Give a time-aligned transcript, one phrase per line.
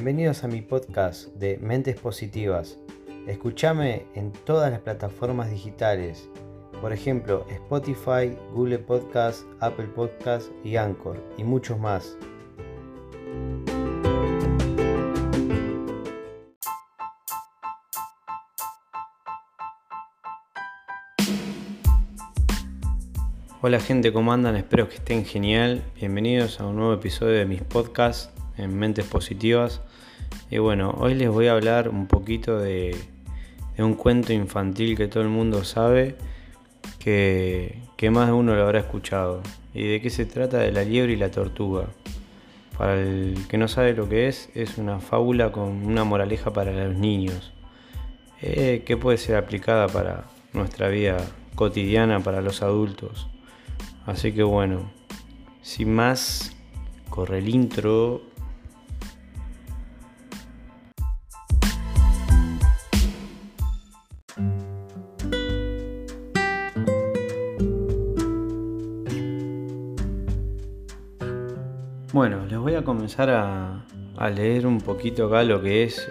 [0.00, 2.78] Bienvenidos a mi podcast de Mentes Positivas.
[3.26, 6.28] Escúchame en todas las plataformas digitales,
[6.80, 12.16] por ejemplo Spotify, Google Podcast, Apple Podcast y Anchor, y muchos más.
[23.60, 24.54] Hola gente, ¿cómo andan?
[24.54, 25.82] Espero que estén genial.
[25.96, 29.80] Bienvenidos a un nuevo episodio de mis podcasts en Mentes Positivas.
[30.50, 32.96] Y bueno, hoy les voy a hablar un poquito de,
[33.78, 36.16] un cuento infantil que todo el mundo sabe,
[36.98, 39.42] que, que, más de uno lo habrá escuchado.
[39.74, 40.58] ¿Y de qué se trata?
[40.58, 41.84] De la liebre y la tortuga.
[42.78, 46.72] Para el que no sabe lo que es, es una fábula con una moraleja para
[46.72, 47.52] los niños,
[48.40, 51.18] eh, que puede ser aplicada para nuestra vida
[51.56, 53.28] cotidiana, para los adultos.
[54.06, 54.90] Así que bueno,
[55.60, 56.56] sin más,
[57.10, 58.22] corre el intro.
[72.68, 73.82] Voy a comenzar a,
[74.28, 76.06] leer un poquito acá lo que es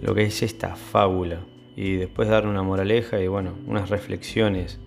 [0.00, 1.40] lo que es esta fábula
[1.76, 4.80] y después dar una moraleja y bueno, unas reflexiones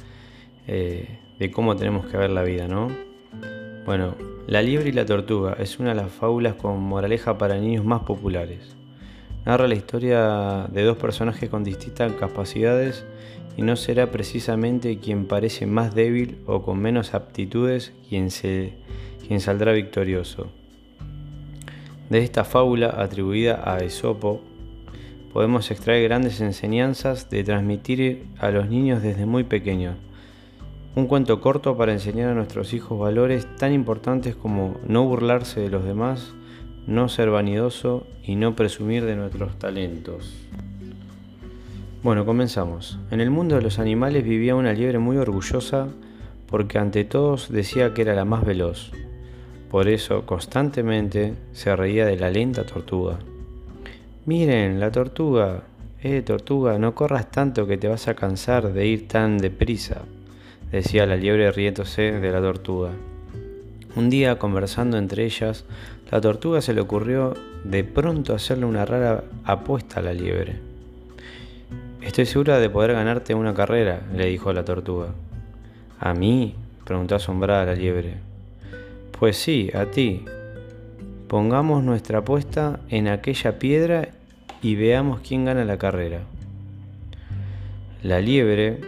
[0.66, 2.90] eh, de cómo tenemos que ver la vida, ¿no?
[3.86, 4.16] Bueno,
[4.48, 8.02] La liebre y la tortuga es una de las fábulas con moraleja para niños más
[8.02, 8.76] populares.
[9.46, 13.06] Narra la historia de dos personajes con distintas capacidades
[13.58, 18.73] y no será precisamente quien parece más débil o con menos aptitudes quien, se,
[19.28, 20.48] quien saldrá victorioso.
[22.09, 24.42] De esta fábula atribuida a Esopo,
[25.34, 29.95] podemos extraer grandes enseñanzas de transmitir a los niños desde muy pequeños
[30.95, 35.70] un cuento corto para enseñar a nuestros hijos valores tan importantes como no burlarse de
[35.70, 36.33] los demás,
[36.88, 40.33] no ser vanidoso y no presumir de nuestros talentos.
[42.02, 42.98] Bueno, comenzamos.
[43.11, 45.88] En el mundo de los animales vivía una liebre muy orgullosa
[46.48, 48.92] porque ante todos decía que era la más veloz.
[49.70, 53.20] Por eso constantemente se reía de la lenta tortuga.
[54.26, 55.64] Miren, la tortuga.
[56.02, 60.04] Eh, tortuga, no corras tanto que te vas a cansar de ir tan deprisa
[60.72, 62.92] decía la liebre riéndose de la tortuga.
[63.96, 65.66] Un día, conversando entre ellas,
[66.12, 70.60] la tortuga se le ocurrió de pronto hacerle una rara apuesta a la liebre.
[72.02, 75.08] Estoy segura de poder ganarte una carrera, le dijo la tortuga.
[76.00, 76.56] ¿A mí?
[76.86, 78.29] preguntó asombrada la liebre.
[79.20, 80.24] Pues sí, a ti.
[81.28, 84.08] Pongamos nuestra apuesta en aquella piedra
[84.62, 86.22] y veamos quién gana la carrera.
[88.02, 88.80] La liebre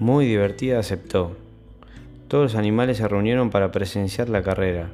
[0.00, 1.36] muy divertida, aceptó.
[2.28, 4.88] Todos los animales se reunieron para presenciar la carrera.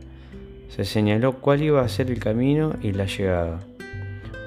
[0.69, 3.61] Se señaló cuál iba a ser el camino y la llegada.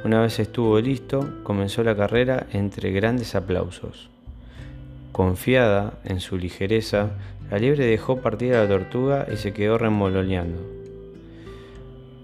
[0.04, 4.10] Una vez estuvo listo, comenzó la carrera entre grandes aplausos.
[5.14, 7.12] Confiada en su ligereza,
[7.54, 10.60] la liebre dejó partir a la tortuga y se quedó remoloneando.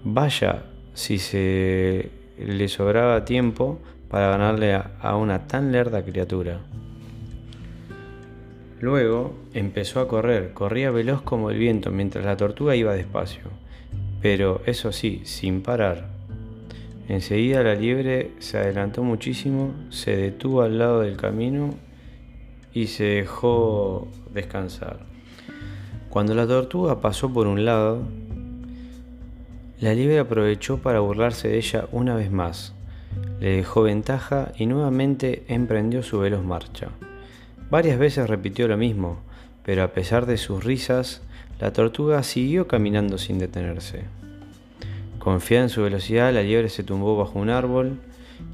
[0.02, 6.58] Vaya, si se le sobraba tiempo para ganarle a una tan lerda criatura.
[8.80, 13.44] Luego empezó a correr, corría veloz como el viento mientras la tortuga iba despacio,
[14.20, 16.08] pero eso sí, sin parar.
[17.06, 21.72] Enseguida la liebre se adelantó muchísimo, se detuvo al lado del camino
[22.74, 25.09] y se dejó descansar.
[26.10, 28.02] Cuando la tortuga pasó por un lado,
[29.78, 32.74] la liebre aprovechó para burlarse de ella una vez más.
[33.38, 36.88] Le dejó ventaja y nuevamente emprendió su veloz marcha.
[37.70, 39.20] Varias veces repitió lo mismo,
[39.64, 41.22] pero a pesar de sus risas,
[41.60, 44.02] la tortuga siguió caminando sin detenerse.
[45.20, 48.00] Confiada en su velocidad, la liebre se tumbó bajo un árbol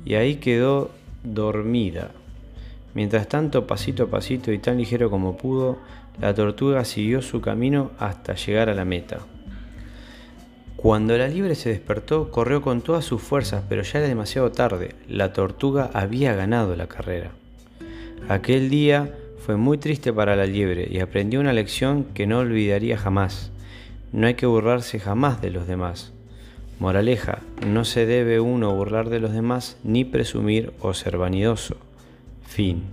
[0.05, 0.91] y ahí quedó
[1.25, 2.11] dormida.
[2.97, 5.77] Mientras tanto, pasito a pasito y tan ligero como pudo,
[6.19, 9.19] la tortuga siguió su camino hasta llegar a la meta.
[10.77, 14.95] Cuando la liebre se despertó, corrió con todas sus fuerzas, pero ya era demasiado tarde.
[15.11, 17.33] La tortuga había ganado la carrera.
[18.31, 22.97] Aquel día fue muy triste para la liebre y aprendió una lección que no olvidaría
[22.97, 23.53] jamás.
[24.11, 26.15] No hay que burlarse jamás de los demás.
[26.79, 31.77] Moraleja, no se debe uno burlar de los demás ni presumir o ser vanidoso.
[32.47, 32.85] Fin.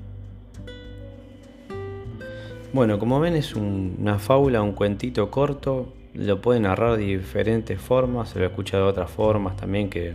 [2.74, 8.30] Bueno, como ven es una fábula, un cuentito corto, lo puede narrar de diferentes formas,
[8.30, 10.14] se lo he escuchado de otras formas también que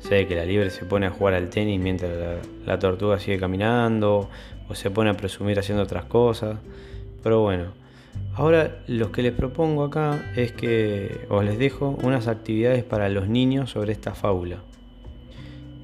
[0.00, 4.28] sé que la liebre se pone a jugar al tenis mientras la tortuga sigue caminando,
[4.68, 6.58] o se pone a presumir haciendo otras cosas.
[7.22, 7.82] Pero bueno,
[8.34, 13.28] Ahora lo que les propongo acá es que os les dejo unas actividades para los
[13.28, 14.62] niños sobre esta fábula.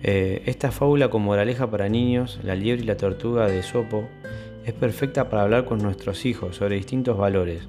[0.02, 4.08] Eh, esta fábula con moraleja para niños, La liebre y la tortuga de Sopo,
[4.64, 7.68] es perfecta para hablar con nuestros hijos sobre distintos valores,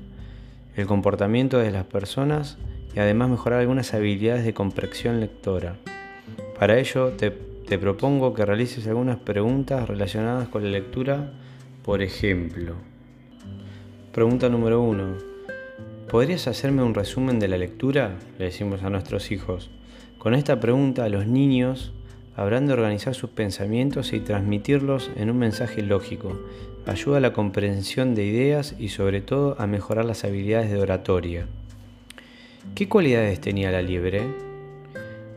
[0.76, 2.58] el comportamiento de las personas
[2.96, 5.78] y además mejorar algunas habilidades de comprensión lectora.
[6.60, 11.32] Para ello te, te propongo que realices algunas preguntas relacionadas con la lectura,
[11.84, 12.76] por ejemplo,
[14.14, 15.18] Pregunta número uno.
[16.10, 18.18] ¿Podrías hacerme un resumen de la lectura?
[18.40, 19.70] Le decimos a nuestros hijos.
[20.18, 21.94] Con esta pregunta los niños
[22.40, 26.40] habrán de organizar sus pensamientos y transmitirlos en un mensaje lógico.
[26.86, 31.48] Ayuda a la comprensión de ideas y sobre todo a mejorar las habilidades de oratoria.
[32.76, 34.22] ¿Qué cualidades tenía la liebre?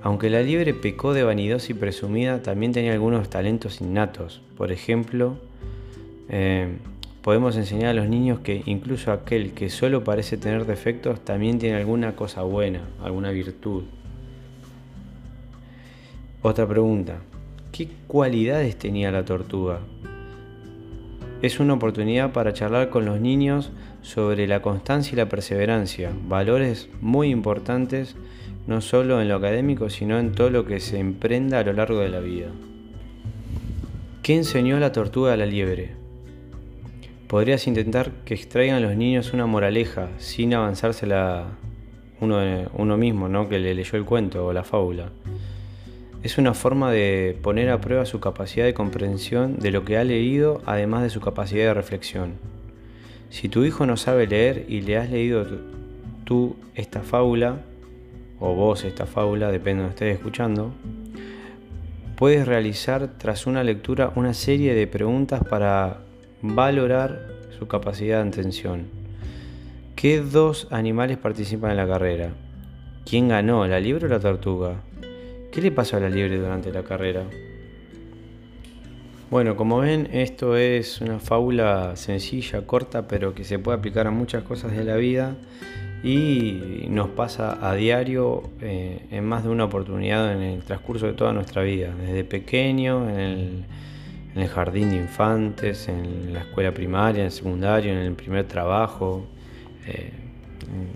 [0.01, 4.41] Aunque la liebre pecó de vanidosa y presumida, también tenía algunos talentos innatos.
[4.57, 5.39] Por ejemplo,
[6.29, 6.69] eh,
[7.21, 11.79] podemos enseñar a los niños que incluso aquel que solo parece tener defectos también tiene
[11.79, 13.83] alguna cosa buena, alguna virtud.
[16.43, 17.19] Otra pregunta,
[17.71, 19.79] ¿qué cualidades tenía la tortuga?
[21.41, 23.71] Es una oportunidad para charlar con los niños
[24.03, 28.17] sobre la constancia y la perseverancia, valores muy importantes
[28.67, 32.01] no solo en lo académico, sino en todo lo que se emprenda a lo largo
[32.01, 32.49] de la vida.
[34.23, 36.03] ¿Qué enseñó la tortuga a la liebre?
[37.33, 41.47] podrías intentar que extraigan los niños una moraleja sin avanzársela
[42.21, 42.39] uno,
[42.75, 43.49] uno mismo, ¿no?
[43.49, 45.09] que le leyó el cuento o la fábula.
[46.23, 50.05] Es una forma de poner a prueba su capacidad de comprensión de lo que ha
[50.05, 52.35] leído, además de su capacidad de reflexión.
[53.29, 55.45] Si tu hijo no sabe leer y le has leído
[56.25, 57.63] tú esta fábula,
[58.39, 60.73] o vos esta fábula, depende de donde estés escuchando,
[62.15, 66.03] puedes realizar tras una lectura una serie de preguntas para
[66.41, 68.87] valorar su capacidad de atención.
[69.97, 72.31] ¿Qué dos animales participan en la carrera?
[73.05, 74.77] ¿Quién ganó, la liebre o la tortuga?
[75.53, 77.25] ¿Qué le pasó a la liebre durante la carrera?
[79.31, 84.11] Bueno, como ven, esto es una fábula sencilla, corta, pero que se puede aplicar a
[84.11, 85.37] muchas cosas de la vida
[86.03, 91.13] y nos pasa a diario eh, en más de una oportunidad en el transcurso de
[91.13, 93.67] toda nuestra vida, desde pequeño, en
[94.35, 99.27] el jardín de infantes, en la escuela primaria, en el secundario, en el primer trabajo,
[99.87, 100.13] eh,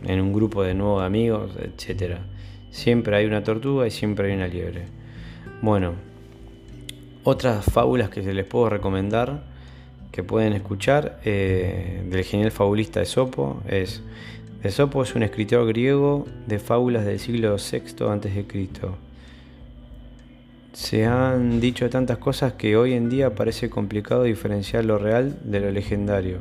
[0.06, 2.20] en un grupo de nuevos amigos, etc.
[2.70, 4.84] Siempre hay una tortuga y siempre hay una liebre.
[5.62, 5.94] Bueno,
[7.24, 9.42] otras fábulas que se les puedo recomendar
[10.12, 14.02] que pueden escuchar eh, del genial fabulista Esopo es
[14.62, 18.68] Esopo es un escritor griego de fábulas del siglo VI a.C.
[20.72, 25.60] Se han dicho tantas cosas que hoy en día parece complicado diferenciar lo real de
[25.60, 26.38] lo legendario.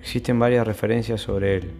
[0.00, 1.70] Existen varias referencias sobre él,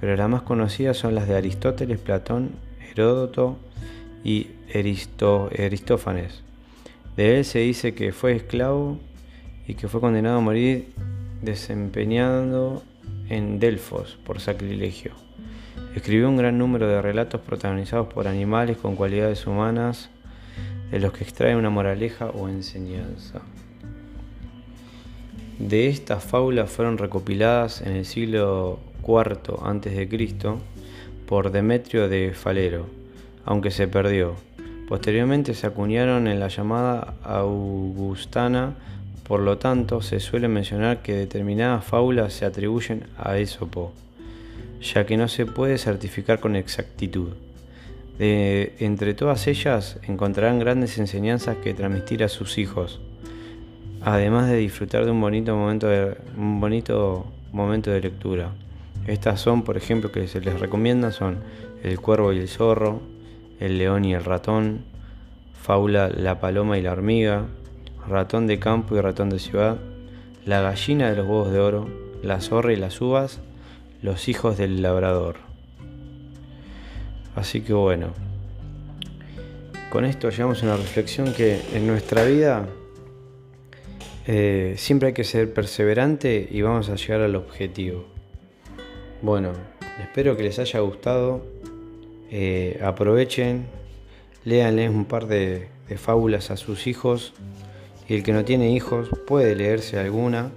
[0.00, 2.50] pero las más conocidas son las de Aristóteles, Platón,
[2.90, 3.58] Heródoto
[4.22, 6.42] y Aristófanes.
[7.16, 8.98] De él se dice que fue esclavo
[9.66, 10.92] y que fue condenado a morir
[11.42, 12.82] desempeñando
[13.28, 15.12] en Delfos por sacrilegio.
[15.94, 20.10] Escribió un gran número de relatos protagonizados por animales con cualidades humanas
[20.90, 23.42] de los que extrae una moraleja o enseñanza.
[25.58, 30.08] De estas fábulas fueron recopiladas en el siglo IV a.C.
[31.26, 32.86] por Demetrio de Falero,
[33.44, 34.34] aunque se perdió.
[34.88, 38.74] Posteriormente se acuñaron en la llamada Augustana,
[39.26, 43.92] por lo tanto se suele mencionar que determinadas fábulas se atribuyen a Esopo,
[44.82, 47.30] ya que no se puede certificar con exactitud
[48.18, 53.00] entre todas ellas encontrarán grandes enseñanzas que transmitir a sus hijos,
[54.02, 58.50] además de disfrutar de un bonito momento de, un bonito momento de lectura.
[59.06, 61.40] Estas son, por ejemplo, que se les recomienda son
[61.82, 63.02] El cuervo y el zorro,
[63.60, 64.84] El león y el ratón,
[65.60, 67.46] Fábula La paloma y la hormiga,
[68.08, 69.78] Ratón de campo y ratón de ciudad,
[70.46, 71.88] La gallina de los huevos de oro,
[72.22, 73.40] La zorra y las uvas,
[74.00, 75.36] Los hijos del labrador.
[77.36, 78.14] Así que bueno,
[79.90, 82.66] con esto llegamos a una reflexión que en nuestra vida
[84.26, 88.13] eh, siempre hay que ser perseverante y vamos a llegar al objetivo.
[89.24, 89.52] Bueno,
[90.02, 91.40] espero que les haya gustado.
[92.30, 93.64] Eh, aprovechen,
[94.44, 97.32] léanles un par de, fábulas a sus hijos.
[98.06, 100.52] Y el que no tiene hijos puede leerse alguna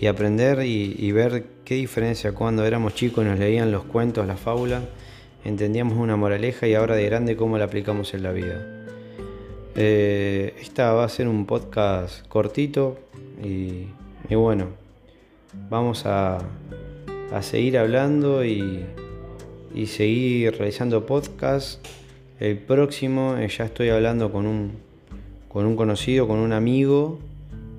[0.00, 4.82] y aprender y, ver qué diferencia cuando éramos chicos nos leían los cuentos, las fábulas
[5.44, 8.84] entendíamos una moraleja y ahora de grande cómo la aplicamos en la vida.
[9.76, 12.98] Eh, esta va a ser un podcast cortito
[13.44, 13.86] y,
[14.34, 14.70] bueno,
[15.70, 16.38] vamos a,
[17.32, 18.84] a seguir hablando y,
[19.74, 21.80] y seguir realizando podcasts.
[22.40, 24.72] El próximo eh, ya estoy hablando con un,
[25.48, 27.18] con un conocido, con un amigo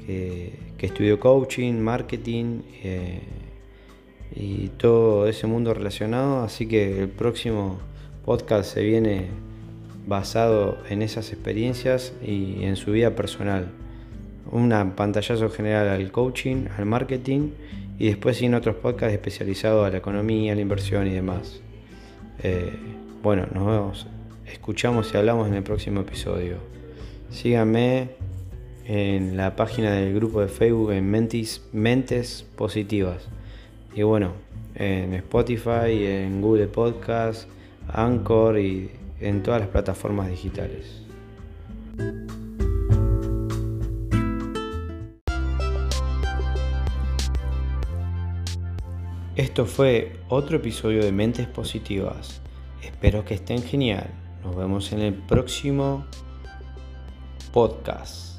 [0.06, 3.22] que, que estudió coaching, marketing eh,
[4.36, 6.44] y todo ese mundo relacionado.
[6.44, 7.80] Así que el próximo
[8.26, 9.28] podcast se viene
[10.08, 13.70] basado en esas experiencias y en su vida personal.
[14.52, 17.50] Un pantallazo general al coaching, al marketing
[18.00, 21.60] y después sin otros podcasts especializados a la economía, la inversión y demás.
[22.42, 22.72] Eh,
[23.22, 24.08] bueno, nos vemos,
[24.48, 26.58] escuchamos y hablamos en el próximo episodio.
[27.30, 28.12] Síganme
[28.86, 33.28] en la página del grupo de Facebook en Mentis, Mentes Positivas.
[33.94, 34.32] Y bueno,
[34.76, 37.50] en Spotify, en Google Podcast,
[37.92, 38.90] Anchor y
[39.20, 41.09] en todas las plataformas digitales.
[49.40, 52.42] Esto fue otro episodio de Mentes Positivas.
[52.84, 54.10] Espero que estén genial.
[54.44, 56.06] Nos vemos en el próximo
[57.54, 58.39] podcast.